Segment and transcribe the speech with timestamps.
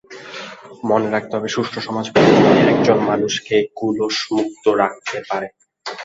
[0.89, 5.47] মনে রাখতে হবে, সুষ্ঠু সমাজ প্রতিষ্ঠাই একজন মানুষকে কলুষমুক্ত রাখতে পারে।